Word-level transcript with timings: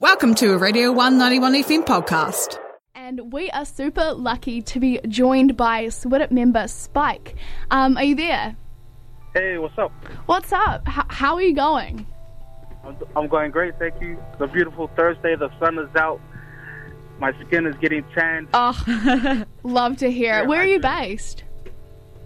Welcome 0.00 0.34
to 0.36 0.52
a 0.52 0.58
Radio 0.58 0.90
191 0.92 1.54
FM 1.62 1.84
podcast. 1.86 2.58
And 2.94 3.32
we 3.32 3.50
are 3.50 3.64
super 3.64 4.12
lucky 4.12 4.60
to 4.62 4.80
be 4.80 5.00
joined 5.08 5.56
by 5.56 5.84
SWIDT 5.86 6.30
member 6.30 6.66
Spike. 6.68 7.36
Um, 7.70 7.96
are 7.96 8.02
you 8.04 8.14
there? 8.14 8.56
Hey, 9.34 9.58
what's 9.58 9.78
up? 9.78 9.92
What's 10.26 10.52
up? 10.52 10.82
H- 10.88 11.04
how 11.08 11.34
are 11.34 11.42
you 11.42 11.54
going? 11.54 12.06
I'm, 12.84 12.96
I'm 13.16 13.28
going 13.28 13.50
great, 13.50 13.78
thank 13.78 14.00
you. 14.00 14.18
It's 14.32 14.40
a 14.40 14.46
beautiful 14.46 14.88
Thursday. 14.96 15.36
The 15.36 15.50
sun 15.58 15.78
is 15.78 15.94
out. 15.96 16.20
My 17.18 17.32
skin 17.46 17.66
is 17.66 17.74
getting 17.76 18.04
tanned. 18.14 18.48
Oh, 18.52 19.44
love 19.62 19.96
to 19.98 20.10
hear 20.10 20.38
it. 20.38 20.42
Yeah, 20.42 20.46
Where 20.48 20.60
are 20.60 20.64
I 20.64 20.66
you 20.66 20.78
do. 20.78 20.82
based? 20.82 21.44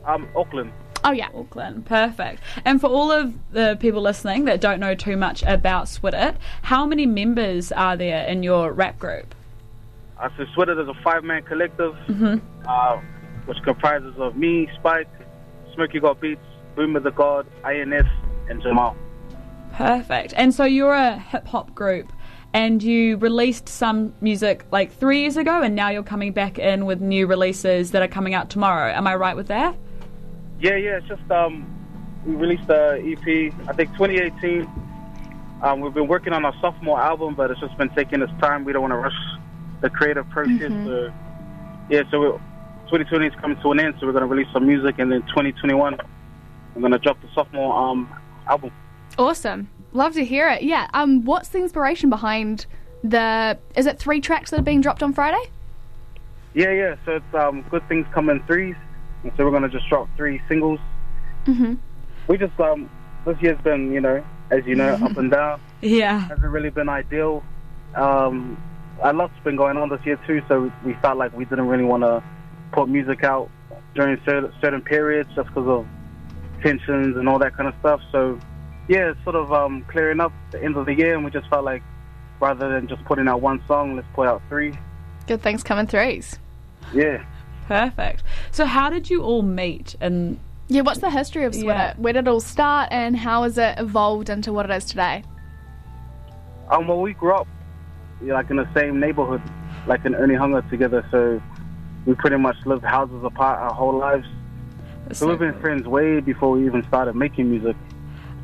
I'm 0.07 0.27
Auckland. 0.35 0.73
Oh, 1.09 1.13
yeah. 1.13 1.31
Auckland. 1.35 1.87
Perfect. 1.87 2.43
And 2.67 2.83
for 2.83 2.89
all 2.89 3.11
of 3.11 3.33
the 3.51 3.79
people 3.81 4.03
listening 4.03 4.45
that 4.45 4.61
don't 4.61 4.79
know 4.79 4.95
too 4.95 5.17
much 5.17 5.43
about 5.45 5.87
SWIDT, 5.87 6.37
how 6.61 6.85
many 6.85 7.07
members 7.07 7.73
are 7.73 7.97
there 7.97 8.27
in 8.27 8.43
your 8.43 8.73
rap 8.73 8.99
group? 8.99 9.35
I 10.19 10.29
so 10.37 10.45
SWIDT 10.55 10.83
is 10.83 10.87
a 10.87 11.03
five-man 11.03 11.45
collective, 11.45 11.97
uh, 12.67 13.01
which 13.47 13.57
comprises 13.65 14.17
of 14.19 14.37
me, 14.37 14.69
Spike, 14.75 15.09
Smokey 15.75 15.99
Got 15.99 16.21
Beats, 16.21 16.43
Boomer 16.77 17.01
the 17.01 17.11
God, 17.11 17.47
INS, 17.65 18.07
and 18.51 18.61
Jamal. 18.61 18.95
Perfect. 19.73 20.35
And 20.37 20.55
so 20.55 20.65
you're 20.65 20.93
a 20.93 21.19
hip 21.19 21.47
hop 21.47 21.75
group 21.75 22.13
and 22.53 22.83
you 22.83 23.17
released 23.17 23.67
some 23.67 24.13
music 24.21 24.67
like 24.71 24.93
three 24.93 25.23
years 25.23 25.39
ago 25.39 25.63
and 25.63 25.75
now 25.75 25.89
you're 25.89 26.03
coming 26.03 26.33
back 26.33 26.59
in 26.59 26.85
with 26.85 27.01
new 27.01 27.27
releases 27.27 27.93
that 27.93 28.03
are 28.03 28.09
coming 28.09 28.35
out 28.35 28.51
tomorrow. 28.51 28.93
Am 28.93 29.07
I 29.07 29.15
right 29.15 29.37
with 29.37 29.47
that? 29.47 29.75
Yeah, 30.61 30.77
yeah. 30.77 30.99
It's 30.99 31.09
just 31.09 31.31
um, 31.31 31.67
we 32.27 32.35
released 32.35 32.67
the 32.67 33.01
EP. 33.05 33.55
I 33.69 33.73
think 33.73 33.93
2018. 33.93 34.69
Um, 35.63 35.81
we've 35.81 35.95
been 35.95 36.07
working 36.07 36.33
on 36.33 36.45
our 36.45 36.55
sophomore 36.61 37.01
album, 37.01 37.35
but 37.35 37.51
it's 37.51 37.61
just 37.61 37.77
been 37.79 37.91
taking 37.91 38.23
its 38.23 38.33
time. 38.41 38.65
We 38.65 38.73
don't 38.73 38.83
want 38.83 38.93
to 38.93 38.97
rush 38.97 39.17
the 39.81 39.91
creative 39.91 40.29
process. 40.31 40.71
So, 40.71 41.13
yeah, 41.91 42.03
so 42.11 42.21
we 42.21 42.39
2020 42.91 43.27
is 43.27 43.35
coming 43.41 43.61
to 43.61 43.73
an 43.73 43.81
end, 43.81 43.95
so 43.99 44.07
we're 44.07 44.13
gonna 44.13 44.27
release 44.27 44.47
some 44.53 44.67
music, 44.67 44.99
and 44.99 45.13
then 45.13 45.23
2021, 45.23 45.99
I'm 46.75 46.83
gonna 46.83 46.99
drop 46.99 47.21
the 47.21 47.29
sophomore 47.35 47.75
um 47.75 48.09
album. 48.49 48.71
Awesome. 49.19 49.69
Love 49.93 50.15
to 50.15 50.25
hear 50.25 50.49
it. 50.49 50.63
Yeah. 50.63 50.89
Um, 50.95 51.25
what's 51.25 51.49
the 51.49 51.59
inspiration 51.59 52.09
behind 52.09 52.67
the. 53.03 53.59
Is 53.77 53.87
it 53.87 53.99
three 53.99 54.21
tracks 54.21 54.51
that 54.51 54.61
are 54.61 54.63
being 54.63 54.81
dropped 54.81 55.03
on 55.03 55.13
Friday? 55.13 55.51
Yeah, 56.55 56.71
yeah. 56.71 56.97
So 57.05 57.17
it's 57.17 57.35
um, 57.35 57.63
good 57.71 57.87
things 57.89 58.07
come 58.13 58.31
in 58.31 58.43
threes, 58.45 58.77
and 59.23 59.33
so 59.37 59.45
we're 59.45 59.51
gonna 59.51 59.69
just 59.69 59.89
drop 59.89 60.09
three 60.17 60.41
singles. 60.49 60.81
Mm-hmm. 61.47 61.75
We 62.27 62.39
just 62.39 62.59
um, 62.61 62.91
this 63.25 63.37
year's 63.41 63.61
been, 63.63 63.93
you 63.93 64.01
know, 64.01 64.25
as 64.51 64.65
you 64.67 64.75
know, 64.75 64.95
up 64.95 65.17
and 65.17 65.31
down. 65.31 65.61
Yeah. 65.81 66.19
hasn't 66.23 66.41
really 66.41 66.71
been 66.71 66.89
ideal. 66.89 67.45
Um, 67.95 68.61
a 69.01 69.13
lot's 69.13 69.33
been 69.45 69.55
going 69.55 69.77
on 69.77 69.89
this 69.91 70.01
year 70.05 70.19
too, 70.27 70.43
so 70.49 70.73
we 70.85 70.95
felt 70.95 71.17
like 71.17 71.33
we 71.37 71.45
didn't 71.45 71.69
really 71.69 71.85
want 71.85 72.03
to 72.03 72.21
put 72.73 72.89
music 72.89 73.23
out 73.23 73.49
during 73.95 74.21
certain, 74.25 74.53
certain 74.61 74.83
periods 74.83 75.29
just 75.37 75.47
because 75.49 75.69
of 75.69 75.87
tensions 76.63 77.17
and 77.17 77.29
all 77.29 77.39
that 77.39 77.57
kind 77.57 77.69
of 77.69 77.75
stuff. 77.79 78.01
So, 78.11 78.41
yeah, 78.89 79.11
it's 79.11 79.23
sort 79.23 79.37
of 79.37 79.53
um, 79.53 79.85
clearing 79.89 80.19
up 80.19 80.33
the 80.51 80.61
end 80.61 80.77
of 80.77 80.87
the 80.87 80.95
year, 80.95 81.15
and 81.15 81.25
we 81.25 81.31
just 81.31 81.49
felt 81.49 81.65
like 81.65 81.83
rather 82.41 82.69
than 82.69 82.89
just 82.89 83.05
putting 83.05 83.29
out 83.29 83.41
one 83.41 83.63
song, 83.69 83.95
let's 83.95 84.09
put 84.15 84.27
out 84.27 84.43
three. 84.49 84.75
Good 85.27 85.43
things 85.43 85.63
come 85.63 85.79
in 85.79 85.87
threes. 85.87 86.39
Yeah. 86.93 87.25
Perfect. 87.69 88.23
So 88.51 88.65
how 88.65 88.89
did 88.89 89.11
you 89.11 89.23
all 89.23 89.43
meet 89.43 89.95
and 90.01 90.41
Yeah, 90.69 90.81
what's 90.81 91.01
the 91.01 91.11
history 91.11 91.45
of 91.45 91.53
SWIDT? 91.53 91.65
Yeah. 91.65 91.95
Where 91.99 92.15
did 92.15 92.27
it 92.27 92.29
all 92.29 92.41
start 92.41 92.89
and 92.91 93.15
how 93.15 93.43
has 93.43 93.59
it 93.59 93.79
evolved 93.79 94.31
into 94.31 94.55
what 94.55 94.69
it 94.69 94.75
is 94.75 94.87
today? 94.87 95.23
Um, 96.71 96.89
well, 96.89 97.01
we 97.01 97.13
grew 97.13 97.35
up 97.35 97.47
yeah, 98.25 98.33
like 98.33 98.49
in 98.51 98.57
the 98.57 98.69
same 98.75 98.99
neighborhood, 98.99 99.43
like 99.87 100.05
in 100.07 100.15
Onehunga 100.15 100.69
together. 100.71 101.07
So 101.11 101.43
we 102.07 102.15
pretty 102.15 102.39
much 102.39 102.57
lived 102.65 102.85
houses 102.85 103.23
apart 103.23 103.59
our 103.59 103.75
whole 103.75 103.97
lives. 103.99 104.27
So 105.13 105.29
we've 105.29 105.39
been 105.39 105.59
friends 105.61 105.87
way 105.87 106.21
before 106.21 106.53
we 106.53 106.67
even 106.67 106.83
started 106.89 107.17
making 107.17 107.51
music. 107.51 107.77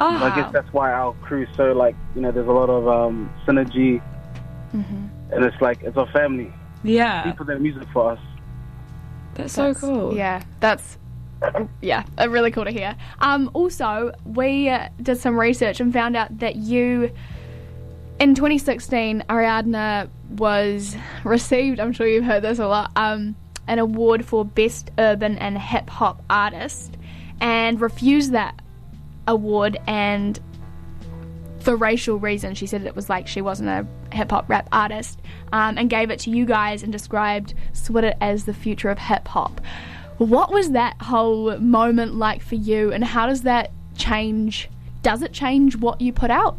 Oh, 0.01 0.07
I 0.07 0.37
guess 0.37 0.53
that's 0.53 0.71
why 0.73 0.93
our 0.93 1.15
crew's 1.23 1.49
so 1.57 1.73
like 1.73 1.97
you 2.15 2.21
know 2.21 2.31
there's 2.31 2.49
a 2.49 2.53
lot 2.53 2.69
of 2.69 2.87
um, 2.89 3.33
synergy, 3.47 4.03
and 4.73 5.45
it's 5.45 5.61
like 5.63 5.83
it's 5.83 5.97
a 5.97 6.07
family. 6.07 6.53
yeah. 6.83 7.23
People 7.25 7.47
that 7.47 7.61
music 7.61 7.89
for 7.93 8.13
us. 8.13 8.19
That's 9.35 9.53
so 9.53 9.75
cool. 9.75 10.17
Yeah, 10.17 10.43
that's 10.61 10.99
yeah, 11.81 12.05
uh, 12.19 12.29
really 12.29 12.51
cool 12.51 12.65
to 12.65 12.71
hear. 12.71 12.97
Um, 13.21 13.51
also, 13.53 14.13
we 14.25 14.69
uh, 14.69 14.89
did 15.03 15.19
some 15.19 15.39
research 15.39 15.81
and 15.81 15.93
found 15.93 16.17
out 16.17 16.39
that 16.39 16.57
you, 16.57 17.11
in 18.19 18.35
2016, 18.35 19.25
Aaradhna 19.29 20.09
was 20.31 20.97
received. 21.25 21.81
I'm 21.81 21.93
sure 21.93 22.07
you've 22.07 22.25
heard 22.25 22.43
this 22.43 22.59
a 22.59 22.67
lot. 22.67 22.93
Um, 22.97 23.37
an 23.67 23.79
award 23.79 24.25
for 24.25 24.45
best 24.45 24.91
urban 24.99 25.39
and 25.39 25.59
hip 25.59 25.89
hop 25.89 26.23
artist, 26.29 26.97
and 27.41 27.81
refused 27.81 28.33
that 28.33 28.61
award 29.27 29.79
and 29.87 30.39
for 31.65 31.75
racial 31.77 32.19
reasons. 32.19 32.59
She 32.59 32.67
said 32.67 32.83
it 32.83 32.95
was 32.95 33.09
like 33.09 33.27
she 33.27 33.41
wasn't 33.41 33.71
a 33.71 33.87
hip 34.15 34.31
hop 34.31 34.49
rap 34.49 34.69
artist, 34.71 35.21
um, 35.53 35.79
and 35.79 35.89
gave 35.89 36.11
it 36.11 36.19
to 36.21 36.31
you 36.31 36.45
guys 36.45 36.83
and 36.83 36.93
described 36.93 37.55
SWIDT 37.73 38.15
as 38.21 38.45
the 38.45 38.55
future 38.55 38.91
of 38.91 38.99
hip 38.99 39.27
hop. 39.27 39.61
What 40.19 40.53
was 40.53 40.71
that 40.73 41.01
whole 41.01 41.59
moment 41.59 42.15
like 42.15 42.43
for 42.43 42.55
you, 42.55 42.93
and 42.93 43.03
how 43.03 43.27
does 43.27 43.43
that 43.43 43.73
change? 43.97 44.69
Does 45.03 45.23
it 45.23 45.33
change 45.33 45.77
what 45.77 46.01
you 46.01 46.13
put 46.13 46.31
out? 46.31 46.57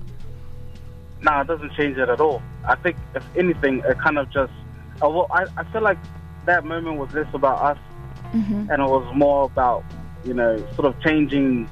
Nah, 1.21 1.41
it 1.41 1.47
doesn't 1.47 1.71
change 1.73 1.97
it 1.97 2.09
at 2.09 2.19
all. 2.19 2.41
I 2.67 2.75
think 2.75 2.97
if 3.13 3.23
anything, 3.37 3.81
it 3.85 3.97
kind 3.99 4.17
of 4.17 4.29
just. 4.29 4.51
Uh, 5.01 5.09
well, 5.09 5.27
I, 5.31 5.45
I 5.57 5.63
feel 5.71 5.81
like 5.81 5.97
that 6.45 6.65
moment 6.65 6.97
was 6.97 7.13
less 7.13 7.31
about 7.33 7.61
us, 7.61 7.77
and 8.69 8.81
it 8.81 8.89
was 8.89 9.09
more 9.15 9.45
about 9.45 9.83
you 10.25 10.33
know 10.33 10.57
sort 10.75 10.87
of 10.87 10.99
changing. 11.01 11.69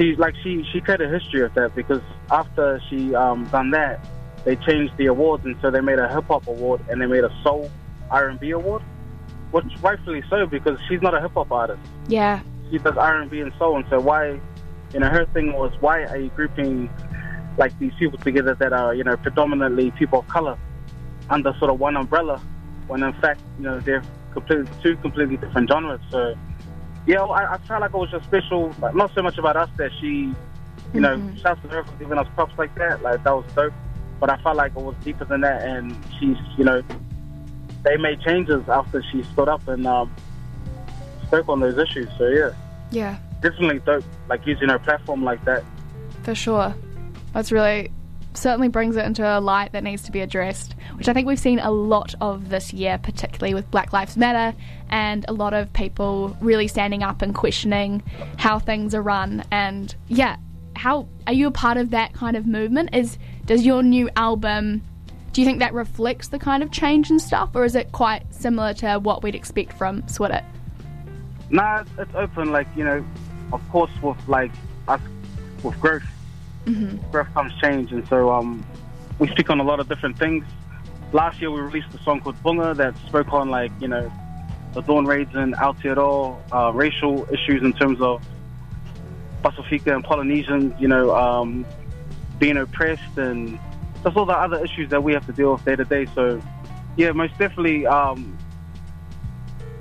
She 0.00 0.16
like 0.16 0.34
she 0.42 0.64
she 0.72 0.80
created 0.80 1.12
history 1.12 1.42
of 1.42 1.52
that 1.54 1.74
because 1.74 2.00
after 2.30 2.80
she 2.88 3.14
um, 3.14 3.44
done 3.48 3.70
that, 3.72 4.00
they 4.44 4.56
changed 4.56 4.96
the 4.96 5.06
awards 5.06 5.44
and 5.44 5.54
so 5.60 5.70
they 5.70 5.82
made 5.82 5.98
a 5.98 6.08
hip 6.08 6.24
hop 6.24 6.46
award 6.46 6.80
and 6.88 7.02
they 7.02 7.06
made 7.06 7.22
a 7.22 7.42
soul 7.42 7.70
R 8.10 8.28
and 8.28 8.40
B 8.40 8.52
award, 8.52 8.82
which 9.50 9.66
rightfully 9.82 10.22
so 10.30 10.46
because 10.46 10.78
she's 10.88 11.02
not 11.02 11.14
a 11.14 11.20
hip 11.20 11.32
hop 11.32 11.52
artist. 11.52 11.82
Yeah, 12.08 12.40
she 12.70 12.78
does 12.78 12.96
R 12.96 13.20
and 13.20 13.30
B 13.30 13.40
and 13.40 13.52
soul, 13.58 13.76
and 13.76 13.84
so 13.90 14.00
why, 14.00 14.40
you 14.94 15.00
know, 15.00 15.08
her 15.10 15.26
thing 15.34 15.52
was 15.52 15.70
why 15.80 16.04
are 16.04 16.16
you 16.16 16.30
grouping 16.30 16.88
like 17.58 17.78
these 17.78 17.92
people 17.98 18.18
together 18.18 18.54
that 18.54 18.72
are 18.72 18.94
you 18.94 19.04
know 19.04 19.18
predominantly 19.18 19.90
people 19.90 20.20
of 20.20 20.28
color 20.28 20.56
under 21.28 21.52
sort 21.58 21.70
of 21.70 21.78
one 21.78 21.98
umbrella, 21.98 22.40
when 22.86 23.02
in 23.02 23.12
fact 23.20 23.42
you 23.58 23.64
know 23.64 23.78
they're 23.80 24.02
completely 24.32 24.72
two 24.82 24.96
completely 24.96 25.36
different 25.36 25.68
genres. 25.68 26.00
So 26.10 26.34
yeah, 27.06 27.16
well, 27.22 27.32
I, 27.32 27.54
I 27.54 27.58
felt 27.58 27.80
like 27.80 27.92
it 27.94 27.96
was 27.96 28.10
just 28.10 28.24
special, 28.26 28.74
like, 28.80 28.94
not 28.94 29.12
so 29.14 29.22
much 29.22 29.38
about 29.38 29.56
us 29.56 29.70
that 29.76 29.90
she, 30.00 30.34
you 30.94 31.00
know, 31.00 31.16
shouts 31.42 31.60
to 31.62 31.68
her 31.68 31.84
for 31.84 31.92
giving 31.96 32.18
us 32.18 32.26
props 32.34 32.54
like 32.58 32.74
that, 32.76 33.02
like 33.02 33.22
that 33.24 33.34
was 33.34 33.44
dope. 33.54 33.72
But 34.20 34.30
I 34.30 34.36
felt 34.42 34.56
like 34.56 34.72
it 34.76 34.82
was 34.82 34.94
deeper 35.02 35.24
than 35.24 35.40
that, 35.40 35.62
and 35.62 35.96
she's 36.18 36.36
you 36.58 36.64
know, 36.64 36.82
they 37.84 37.96
made 37.96 38.20
changes 38.20 38.68
after 38.68 39.02
she 39.10 39.22
stood 39.32 39.48
up 39.48 39.66
and 39.66 39.86
um, 39.86 40.14
spoke 41.26 41.48
on 41.48 41.60
those 41.60 41.78
issues. 41.78 42.08
So 42.18 42.26
yeah 42.28 42.50
yeah, 42.90 43.18
definitely 43.40 43.78
dope, 43.80 44.04
like 44.28 44.46
using 44.46 44.68
her 44.68 44.78
platform 44.78 45.22
like 45.24 45.44
that. 45.44 45.64
for 46.22 46.34
sure. 46.34 46.74
That's 47.32 47.52
really 47.52 47.92
certainly 48.34 48.68
brings 48.68 48.96
it 48.96 49.04
into 49.04 49.26
a 49.26 49.40
light 49.40 49.72
that 49.72 49.82
needs 49.82 50.02
to 50.02 50.12
be 50.12 50.20
addressed, 50.20 50.74
which 50.96 51.08
I 51.08 51.12
think 51.12 51.26
we've 51.26 51.38
seen 51.38 51.58
a 51.58 51.70
lot 51.70 52.14
of 52.20 52.48
this 52.48 52.72
year, 52.72 52.98
particularly 52.98 53.54
with 53.54 53.70
Black 53.70 53.92
Lives 53.92 54.16
Matter 54.16 54.56
and 54.88 55.24
a 55.28 55.32
lot 55.32 55.54
of 55.54 55.72
people 55.72 56.36
really 56.40 56.68
standing 56.68 57.02
up 57.02 57.22
and 57.22 57.34
questioning 57.34 58.02
how 58.36 58.58
things 58.58 58.94
are 58.94 59.02
run. 59.02 59.44
And 59.50 59.94
yeah, 60.08 60.36
how 60.76 61.08
are 61.26 61.32
you 61.32 61.48
a 61.48 61.50
part 61.50 61.76
of 61.76 61.90
that 61.90 62.12
kind 62.12 62.36
of 62.36 62.46
movement? 62.46 62.94
Is 62.94 63.18
does 63.46 63.66
your 63.66 63.82
new 63.82 64.08
album 64.16 64.82
do 65.32 65.40
you 65.40 65.46
think 65.46 65.60
that 65.60 65.72
reflects 65.72 66.28
the 66.28 66.38
kind 66.38 66.62
of 66.62 66.72
change 66.72 67.08
and 67.10 67.22
stuff, 67.22 67.50
or 67.54 67.64
is 67.64 67.76
it 67.76 67.92
quite 67.92 68.22
similar 68.34 68.74
to 68.74 68.98
what 68.98 69.22
we'd 69.22 69.36
expect 69.36 69.72
from 69.74 70.02
SWIDT? 70.02 70.44
Nah, 71.50 71.82
it's, 71.82 71.90
it's 71.98 72.14
open. 72.14 72.50
Like 72.50 72.66
you 72.76 72.84
know, 72.84 73.04
of 73.52 73.68
course, 73.70 73.92
with 74.02 74.16
like 74.28 74.50
us, 74.88 75.00
with 75.62 75.78
growth, 75.80 76.02
growth 77.10 77.32
comes 77.34 77.52
change, 77.60 77.92
and 77.92 78.06
so 78.08 78.32
um, 78.32 78.64
we 79.18 79.28
speak 79.28 79.50
on 79.50 79.60
a 79.60 79.64
lot 79.64 79.80
of 79.80 79.88
different 79.88 80.18
things. 80.18 80.44
Last 81.12 81.40
year, 81.40 81.50
we 81.50 81.60
released 81.60 81.88
a 81.94 81.98
song 81.98 82.20
called 82.20 82.40
Bunga 82.42 82.76
that 82.76 82.96
spoke 83.06 83.32
on 83.32 83.50
like 83.50 83.72
you 83.80 83.88
know, 83.88 84.10
the 84.74 84.80
dawn 84.82 85.06
raids 85.06 85.34
in 85.34 85.52
Aotearoa, 85.52 86.38
uh, 86.52 86.72
racial 86.72 87.26
issues 87.32 87.62
in 87.62 87.72
terms 87.72 88.00
of 88.00 88.22
Pasifika 89.42 89.94
and 89.94 90.04
Polynesians, 90.04 90.74
you 90.78 90.88
know, 90.88 91.14
um, 91.16 91.66
being 92.38 92.56
oppressed 92.56 93.16
and 93.16 93.58
just 94.02 94.16
all 94.16 94.26
the 94.26 94.36
other 94.36 94.64
issues 94.64 94.88
that 94.90 95.02
we 95.02 95.12
have 95.12 95.26
to 95.26 95.32
deal 95.32 95.52
with 95.52 95.64
day 95.64 95.76
to 95.76 95.84
day. 95.84 96.06
So, 96.14 96.40
yeah, 96.96 97.12
most 97.12 97.36
definitely, 97.38 97.86
um, 97.86 98.36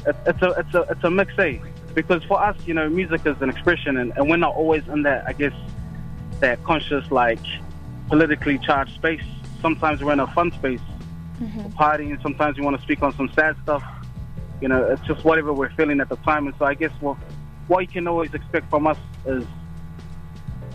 it, 0.05 0.15
it's 0.25 0.41
a 0.41 0.49
it's 0.51 0.73
a 0.73 0.81
it's 0.89 1.03
a 1.03 1.11
mix, 1.11 1.33
eh? 1.37 1.57
Because 1.93 2.23
for 2.23 2.41
us, 2.41 2.55
you 2.65 2.73
know, 2.73 2.89
music 2.89 3.25
is 3.25 3.41
an 3.41 3.49
expression, 3.49 3.97
and, 3.97 4.13
and 4.15 4.29
we're 4.29 4.37
not 4.37 4.55
always 4.55 4.87
in 4.87 5.03
that, 5.03 5.27
I 5.27 5.33
guess, 5.33 5.53
that 6.39 6.63
conscious 6.63 7.09
like 7.11 7.39
politically 8.07 8.57
charged 8.59 8.93
space. 8.95 9.21
sometimes 9.61 10.01
we're 10.01 10.13
in 10.13 10.19
a 10.19 10.27
fun 10.27 10.51
space, 10.53 10.81
mm-hmm. 11.39 11.67
partying. 11.77 12.21
Sometimes 12.21 12.57
we 12.57 12.63
want 12.63 12.77
to 12.77 12.81
speak 12.81 13.01
on 13.01 13.15
some 13.15 13.29
sad 13.33 13.55
stuff. 13.63 13.83
You 14.61 14.67
know, 14.67 14.83
it's 14.85 15.01
just 15.03 15.23
whatever 15.23 15.53
we're 15.53 15.71
feeling 15.71 15.99
at 15.99 16.09
the 16.09 16.15
time. 16.17 16.47
And 16.47 16.55
so 16.57 16.65
I 16.65 16.73
guess 16.73 16.91
what 17.01 17.17
what 17.67 17.81
you 17.81 17.87
can 17.87 18.07
always 18.07 18.33
expect 18.33 18.69
from 18.69 18.87
us 18.87 18.97
is, 19.25 19.43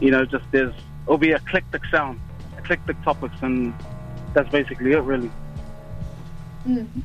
you 0.00 0.10
know, 0.10 0.24
just 0.24 0.44
there's 0.52 0.74
it'll 1.04 1.18
be 1.18 1.32
eclectic 1.32 1.84
sound, 1.86 2.20
eclectic 2.56 3.00
topics, 3.02 3.36
and 3.42 3.74
that's 4.32 4.50
basically 4.50 4.92
it, 4.92 5.00
really. 5.00 5.30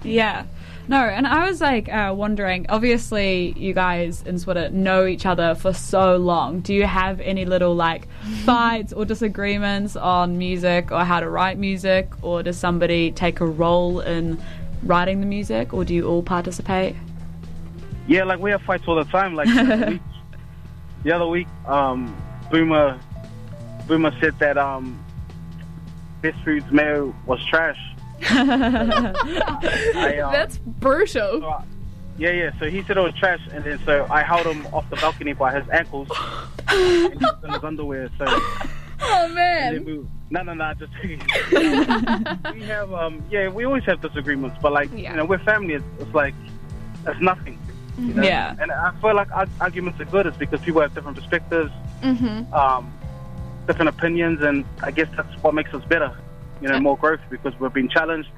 Yeah. 0.03 0.45
No, 0.89 0.97
and 0.97 1.27
I 1.27 1.47
was 1.47 1.61
like 1.61 1.87
uh, 1.87 2.15
wondering. 2.17 2.65
Obviously, 2.67 3.53
you 3.55 3.75
guys 3.75 4.23
in 4.23 4.39
sort 4.39 4.73
know 4.73 5.05
each 5.05 5.27
other 5.27 5.53
for 5.53 5.71
so 5.71 6.17
long. 6.17 6.61
Do 6.61 6.73
you 6.73 6.87
have 6.87 7.19
any 7.19 7.45
little 7.45 7.75
like 7.75 8.07
fights 8.43 8.91
or 8.91 9.05
disagreements 9.05 9.95
on 9.95 10.39
music 10.39 10.91
or 10.91 11.05
how 11.05 11.19
to 11.19 11.29
write 11.29 11.59
music, 11.59 12.11
or 12.23 12.41
does 12.41 12.57
somebody 12.57 13.11
take 13.11 13.39
a 13.39 13.45
role 13.45 13.99
in 13.99 14.41
writing 14.81 15.19
the 15.19 15.27
music, 15.27 15.75
or 15.75 15.85
do 15.85 15.93
you 15.93 16.07
all 16.07 16.23
participate? 16.23 16.95
Yeah, 18.07 18.23
like 18.23 18.39
we 18.39 18.49
have 18.49 18.63
fights 18.63 18.85
all 18.87 18.95
the 18.95 19.03
time. 19.03 19.35
Like 19.35 19.47
the 19.47 19.61
other 19.61 19.91
week, 19.91 20.01
the 21.03 21.11
other 21.11 21.27
week 21.27 21.47
um, 21.67 22.17
Boomer, 22.49 22.99
Boomer 23.87 24.11
said 24.19 24.39
that 24.39 24.57
um, 24.57 24.99
Best 26.23 26.43
Foods 26.43 26.65
mayo 26.71 27.13
was 27.27 27.45
trash. 27.45 27.77
I, 28.23 30.19
um, 30.23 30.31
That's 30.31 30.57
brutal. 30.57 31.41
so 31.41 31.45
I- 31.45 31.63
yeah, 32.17 32.31
yeah. 32.31 32.51
So 32.59 32.69
he 32.69 32.83
said 32.83 32.97
it 32.97 33.01
was 33.01 33.13
trash, 33.15 33.39
and 33.53 33.63
then 33.63 33.79
so 33.85 34.05
I 34.11 34.21
held 34.23 34.45
him 34.45 34.65
off 34.73 34.89
the 34.89 34.97
balcony 34.97 35.31
by 35.31 35.57
his 35.57 35.69
ankles, 35.69 36.09
and 36.67 37.13
he 37.13 37.17
was 37.25 37.35
in 37.45 37.49
his 37.53 37.63
underwear. 37.63 38.09
So 38.17 38.25
Oh 39.01 39.29
man. 39.33 39.85
we, 39.85 40.05
no, 40.29 40.41
no, 40.43 40.53
no, 40.53 40.73
just 40.73 40.91
we 41.03 42.61
have 42.63 42.91
um, 42.93 43.23
yeah, 43.31 43.47
we 43.47 43.63
always 43.63 43.85
have 43.85 44.01
disagreements, 44.01 44.57
but 44.61 44.73
like 44.73 44.89
Yeah. 44.93 45.11
you 45.11 45.17
know, 45.17 45.23
we're 45.25 45.39
family. 45.39 45.75
It's, 45.75 45.85
it's 45.99 46.13
like 46.13 46.33
it's 47.07 47.21
nothing. 47.21 47.57
You 47.97 48.13
know? 48.15 48.23
Yeah. 48.23 48.53
And 48.59 48.69
I 48.69 48.91
feel 48.99 49.15
like 49.15 49.29
arguments 49.61 50.01
are 50.01 50.05
good. 50.05 50.25
It's 50.25 50.35
because 50.37 50.59
people 50.61 50.81
have 50.81 50.93
different 50.93 51.15
perspectives, 51.17 51.71
Mhm. 52.01 52.51
um, 52.53 52.91
different 53.67 53.89
opinions, 53.89 54.41
and 54.41 54.65
I 54.83 54.91
guess 54.91 55.07
that's 55.15 55.33
what 55.41 55.53
makes 55.53 55.73
us 55.73 55.83
better. 55.85 56.11
You 56.61 56.67
know, 56.69 56.79
more 56.79 56.97
growth 56.97 57.21
because 57.29 57.53
we're 57.59 57.69
being 57.69 57.89
challenged. 57.89 58.29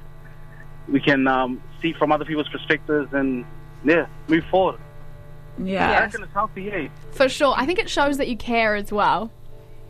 We 0.87 0.99
can 0.99 1.27
um, 1.27 1.61
see 1.81 1.93
from 1.93 2.11
other 2.11 2.25
people's 2.25 2.49
perspectives 2.49 3.11
and 3.13 3.45
yeah, 3.83 4.05
move 4.27 4.43
forward. 4.51 4.79
I 5.59 5.63
Yeah. 5.63 5.99
reckon 5.99 6.23
it's 6.23 6.33
healthy, 6.33 6.63
yeah. 6.63 6.87
For 7.11 7.27
sure. 7.29 7.53
I 7.57 7.65
think 7.65 7.79
it 7.79 7.89
shows 7.89 8.17
that 8.17 8.27
you 8.27 8.37
care 8.37 8.75
as 8.75 8.91
well. 8.91 9.31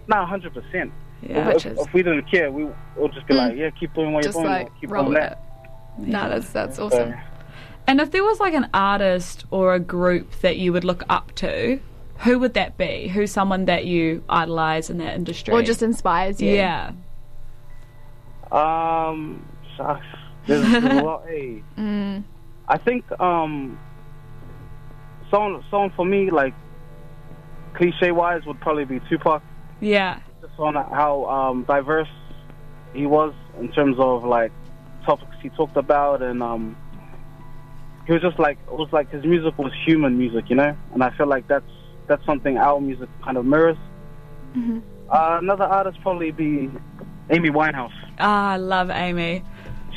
No, 0.08 0.26
hundred 0.26 0.54
percent. 0.54 0.92
Yeah. 1.22 1.50
If, 1.50 1.66
is- 1.66 1.78
if 1.80 1.94
we 1.94 2.04
didn't 2.04 2.30
care, 2.30 2.52
we 2.52 2.68
would 2.98 3.14
just 3.14 3.28
be 3.28 3.34
like, 3.34 3.56
yeah, 3.56 3.70
keep 3.72 3.94
doing 3.94 4.12
what 4.14 4.24
Just 4.24 4.36
you're 4.36 4.44
doing, 4.46 4.54
like 4.64 4.72
keep 4.82 4.90
roll 4.92 5.04
doing 5.04 5.14
with 5.14 5.24
that. 5.24 5.44
it. 6.00 6.08
No, 6.08 6.30
that's 6.30 6.50
that's 6.52 6.76
So, 6.78 6.86
awesome. 6.88 7.14
And 7.88 8.00
if 8.00 8.12
there 8.12 8.24
was 8.24 8.40
like 8.40 8.54
an 8.54 8.70
artist 8.74 9.46
or 9.52 9.74
a 9.74 9.80
group 9.80 10.32
that 10.42 10.58
you 10.58 10.72
would 10.74 10.84
look 10.84 11.04
up 11.10 11.34
to, 11.36 11.80
who 12.20 12.40
would 12.40 12.54
that 12.54 12.78
be? 12.78 13.08
Who's 13.08 13.32
someone 13.32 13.66
that 13.66 13.86
you 13.86 14.24
idolize 14.30 14.90
in 14.90 14.98
that 15.00 15.16
industry? 15.16 15.54
Or 15.54 15.62
just 15.62 15.82
inspires 15.84 16.42
you. 16.42 16.54
yeah. 16.56 16.92
Um, 18.52 19.46
shucks. 19.78 20.06
There's 20.48 20.62
a 20.74 20.80
lot. 21.04 21.26
Hey, 21.28 21.64
Mm. 21.78 22.24
I 22.68 22.78
think 22.78 23.04
um, 23.20 23.78
someone, 25.30 25.64
someone 25.70 25.92
for 25.96 26.06
me, 26.06 26.30
like 26.32 26.54
cliche 27.74 28.12
wise, 28.12 28.46
would 28.46 28.60
probably 28.62 28.86
be 28.86 29.00
Tupac. 29.10 29.42
Yeah. 29.80 30.20
Just 30.42 30.58
on 30.60 30.76
how 30.76 31.26
um, 31.26 31.64
diverse 31.64 32.08
he 32.94 33.06
was 33.06 33.34
in 33.60 33.72
terms 33.72 33.98
of 34.00 34.24
like 34.24 34.52
topics 35.06 35.36
he 35.42 35.50
talked 35.50 35.76
about, 35.78 36.22
and 36.22 36.42
um, 36.44 36.76
he 38.08 38.14
was 38.14 38.22
just 38.22 38.40
like 38.40 38.58
it 38.68 38.74
was 38.78 38.90
like 38.92 39.10
his 39.12 39.24
music 39.26 39.58
was 39.58 39.72
human 39.86 40.18
music, 40.18 40.50
you 40.50 40.56
know. 40.56 40.76
And 40.94 41.04
I 41.04 41.10
feel 41.18 41.28
like 41.28 41.48
that's 41.48 41.66
that's 42.08 42.26
something 42.26 42.58
our 42.58 42.80
music 42.80 43.10
kind 43.24 43.38
of 43.38 43.46
mirrors. 43.46 43.78
Uh, 44.56 45.40
another 45.42 45.64
artist 45.66 46.00
probably 46.02 46.32
be 46.32 46.70
Amy 47.30 47.50
Winehouse. 47.50 47.92
Ah, 48.22 48.52
I 48.52 48.58
love 48.58 48.90
Amy. 48.90 49.44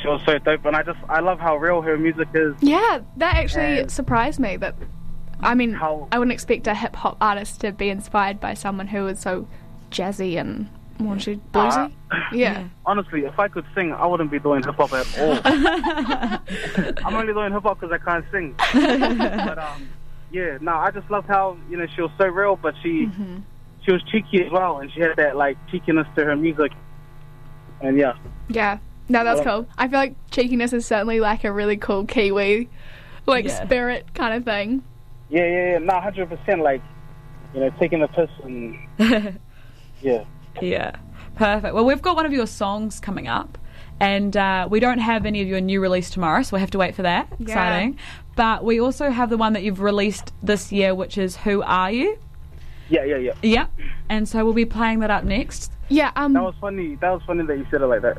She 0.01 0.07
was 0.07 0.21
so 0.25 0.37
dope, 0.39 0.65
and 0.65 0.75
I 0.75 0.83
just 0.83 0.99
I 1.09 1.19
love 1.21 1.39
how 1.39 1.55
real 1.55 1.81
her 1.81 1.97
music 1.97 2.27
is. 2.33 2.53
Yeah, 2.61 2.99
that 3.17 3.35
actually 3.35 3.79
And- 3.81 3.91
surprised 3.91 4.39
me. 4.39 4.57
That 4.57 4.75
I 5.41 5.53
mean, 5.55 5.73
How- 5.73 6.07
I 6.11 6.19
wouldn't 6.19 6.33
expect 6.33 6.67
a 6.67 6.73
hip 6.75 6.95
hop 6.95 7.17
artist 7.21 7.61
to 7.61 7.71
be 7.71 7.89
inspired 7.89 8.39
by 8.39 8.53
someone 8.55 8.87
who 8.87 9.07
is 9.07 9.19
so 9.19 9.47
jazzy 9.91 10.37
and 10.39 10.67
more 10.97 11.13
into 11.13 11.39
bluesy. 11.53 11.91
yeah. 12.31 12.63
Honestly, 12.85 13.25
if 13.25 13.37
I 13.37 13.47
could 13.49 13.65
sing, 13.75 13.93
I 13.93 14.05
wouldn't 14.05 14.31
be 14.31 14.39
doing 14.39 14.63
hip 14.63 14.75
hop 14.75 14.93
at 14.93 15.19
all. 15.19 15.39
I'm 17.05 17.15
only 17.15 17.33
doing 17.33 17.51
hip 17.53 17.63
hop 17.63 17.79
because 17.79 17.93
I 17.93 18.03
can't 18.03 18.25
sing. 18.31 18.55
but 18.73 19.57
um, 19.59 19.89
yeah, 20.31 20.57
no, 20.61 20.73
I 20.75 20.91
just 20.91 21.09
loved 21.09 21.27
how 21.27 21.57
you 21.69 21.77
know 21.77 21.85
she 21.95 22.01
was 22.01 22.11
so 22.17 22.27
real, 22.27 22.55
but 22.55 22.75
she 22.83 23.09
she 23.85 23.91
was 23.91 24.01
cheeky 24.03 24.43
as 24.45 24.51
well, 24.51 24.79
and 24.79 24.91
she 24.91 25.01
had 25.01 25.15
that 25.17 25.35
like 25.35 25.57
cheekiness 25.69 26.07
to 26.15 26.25
her 26.25 26.35
music. 26.35 26.71
And 27.81 27.97
yeah, 27.97 28.13
Yeah. 28.49 28.77
No, 29.07 29.23
that's 29.23 29.45
Well- 29.45 29.63
cool. 29.63 29.67
I 29.77 29.87
feel 29.87 29.99
like 29.99 30.15
cheekiness 30.31 30.73
is 30.73 30.85
certainly 30.85 31.19
like 31.19 31.43
a 31.43 31.51
really 31.51 31.77
cool 31.77 32.05
Kiwi, 32.05 32.69
like 33.27 33.45
Yeah. 33.45 33.63
spirit 33.65 34.13
kind 34.15 34.33
of 34.33 34.43
thing. 34.45 34.83
yeah, 35.29 35.45
yeah, 35.45 35.71
yeah. 35.73 35.77
No, 35.79 35.99
hundred 35.99 36.29
percent. 36.29 36.61
Like 36.61 36.81
you 37.53 37.59
know, 37.61 37.69
taking 37.79 37.99
the 37.99 38.07
piss 38.07 38.29
and 38.43 38.75
yeah. 40.01 40.23
Yeah. 40.61 40.95
Perfect. 41.35 41.73
Well, 41.75 41.85
we've 41.85 42.01
got 42.01 42.15
one 42.15 42.25
of 42.25 42.33
your 42.33 42.47
songs 42.47 42.99
coming 42.99 43.27
up. 43.27 43.57
And 43.97 44.35
uh, 44.35 44.67
we 44.69 44.81
don't 44.81 44.97
have 44.97 45.25
any 45.25 45.41
of 45.41 45.47
your 45.47 45.61
new 45.61 45.79
release 45.79 46.09
tomorrow, 46.09 46.41
so 46.43 46.49
we'll 46.53 46.59
have 46.59 46.71
to 46.71 46.77
wait 46.77 46.95
for 46.95 47.03
that. 47.03 47.29
Exciting. 47.39 47.97
But 48.35 48.65
we 48.65 48.81
also 48.81 49.09
have 49.09 49.29
the 49.29 49.37
one 49.37 49.53
that 49.53 49.63
you've 49.63 49.79
released 49.79 50.33
this 50.43 50.69
year, 50.69 50.93
which 50.93 51.17
is 51.17 51.37
Who 51.37 51.61
Are 51.63 51.89
You? 51.89 52.17
Yeah, 52.89 53.05
yeah, 53.05 53.15
yeah. 53.17 53.31
Yep. 53.41 53.69
And 54.09 54.27
so 54.27 54.43
we'll 54.45 54.53
be 54.53 54.65
playing 54.65 54.99
that 54.99 55.11
up 55.11 55.23
next. 55.23 55.71
Yeah. 55.89 56.11
Um. 56.15 56.33
That 56.33 56.43
was 56.43 56.55
funny. 56.61 56.95
That 56.95 57.11
was 57.11 57.21
funny 57.25 57.45
that 57.45 57.57
you 57.57 57.65
said 57.71 57.81
it 57.81 57.87
like 57.87 58.01
that. 58.01 58.17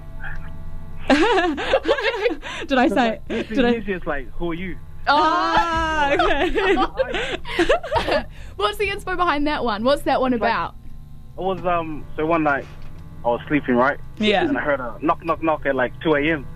Did 2.67 2.79
I 2.79 2.89
say? 2.89 3.21
It's 3.29 3.49
Did 3.49 3.65
I? 3.65 3.77
easy. 3.77 3.93
It's 3.93 4.07
like, 4.07 4.29
who 4.33 4.51
are 4.51 4.55
you? 4.55 4.77
Ah, 5.09 6.13
okay. 6.15 6.51
What's 8.57 8.79
the 8.79 8.89
inspo 8.89 9.17
behind 9.17 9.47
that 9.47 9.63
one? 9.65 9.85
What's 9.85 10.03
that 10.03 10.21
one 10.21 10.33
about? 10.33 10.75
It 11.39 11.43
was 11.43 11.65
um. 11.65 12.05
So 12.17 12.27
one 12.27 12.43
night, 12.43 12.67
I 13.25 13.29
was 13.29 13.41
sleeping 13.47 13.77
right, 13.77 14.01
yeah. 14.19 14.49
and 14.49 14.59
I 14.59 14.61
heard 14.61 14.81
a 14.81 14.99
knock, 15.01 15.25
knock, 15.25 15.43
knock 15.43 15.65
at 15.67 15.77
like 15.77 15.93
2 16.01 16.15
a.m. 16.17 16.47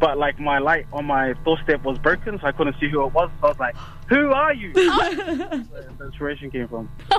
But 0.00 0.16
like 0.16 0.40
my 0.40 0.58
light 0.58 0.86
on 0.94 1.04
my 1.04 1.34
doorstep 1.44 1.84
was 1.84 1.98
broken, 1.98 2.38
so 2.40 2.46
I 2.46 2.52
couldn't 2.52 2.74
see 2.80 2.88
who 2.88 3.04
it 3.04 3.12
was. 3.12 3.30
So 3.40 3.46
I 3.46 3.50
was 3.50 3.58
like, 3.58 3.76
"Who 4.08 4.32
are 4.32 4.54
you?" 4.54 4.72
That's 4.74 5.68
where 5.68 5.82
the 5.98 6.04
inspiration 6.06 6.50
came 6.50 6.66
from. 6.68 6.88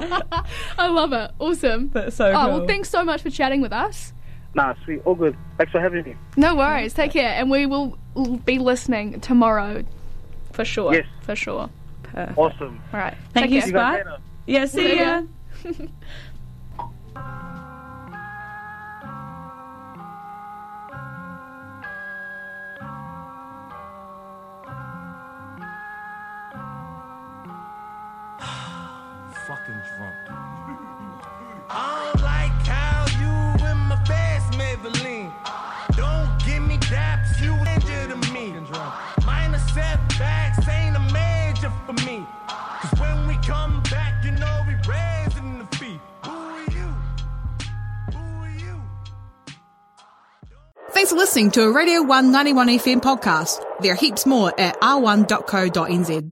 I 0.77 0.87
love 0.87 1.13
it. 1.13 1.29
Awesome. 1.39 1.89
That's 1.93 2.15
so 2.15 2.31
Oh 2.31 2.33
cool. 2.33 2.57
well, 2.57 2.67
thanks 2.67 2.89
so 2.89 3.03
much 3.03 3.21
for 3.21 3.29
chatting 3.29 3.61
with 3.61 3.71
us. 3.71 4.13
Nah, 4.55 4.73
sweet, 4.83 5.01
all 5.05 5.15
good. 5.15 5.37
Thanks 5.57 5.71
for 5.71 5.79
having 5.79 6.03
me. 6.03 6.15
No 6.35 6.55
worries. 6.55 6.93
Take 6.93 7.11
care, 7.11 7.29
and 7.39 7.49
we 7.51 7.65
will 7.67 7.97
be 8.45 8.57
listening 8.59 9.21
tomorrow, 9.21 9.83
for 10.51 10.65
sure. 10.65 10.93
Yes. 10.93 11.05
For 11.21 11.35
sure. 11.35 11.69
Awesome. 12.35 12.81
All 12.93 12.99
right. 12.99 13.15
Thank 13.33 13.45
Take 13.45 13.51
you, 13.51 13.59
care. 13.61 13.67
You 13.67 13.73
guys 13.73 14.01
Spike. 14.05 14.19
Yeah, 14.47 14.65
see 14.65 14.97
See 15.63 15.89
fucking 29.51 29.81
drunk. 29.97 30.15
I 31.69 32.11
don't 32.13 32.23
like 32.23 32.57
how 32.65 33.05
you 33.19 33.67
in 33.69 33.77
my 33.91 34.01
best 34.07 34.53
Maybelline. 34.53 35.33
Don't 35.97 36.31
give 36.45 36.63
me 36.63 36.77
daps, 36.87 37.41
you 37.43 37.51
injure 37.73 38.07
to 38.13 38.31
me. 38.31 38.53
Minor 39.25 39.59
setbacks 39.73 40.65
ain't 40.69 40.95
a 40.95 41.03
major 41.11 41.71
for 41.85 41.93
me. 42.07 42.25
Cause 42.47 42.97
when 42.97 43.27
we 43.27 43.35
come 43.45 43.83
back, 43.91 44.23
you 44.23 44.31
know 44.31 44.63
we 44.67 44.73
raising 44.87 45.59
the 45.59 45.67
fee. 45.75 45.99
Who 46.23 46.31
are 46.31 46.63
you? 46.77 46.87
Who 48.13 48.19
are 48.19 48.55
you? 48.57 48.81
Thanks 50.91 51.09
for 51.11 51.17
listening 51.17 51.51
to 51.51 51.63
a 51.63 51.71
Radio 51.73 52.01
191 52.03 52.67
FM 52.79 53.01
podcast. 53.01 53.61
There 53.81 53.91
are 53.91 53.95
heaps 53.95 54.25
more 54.25 54.57
at 54.57 54.79
r1.co.nz. 54.79 56.31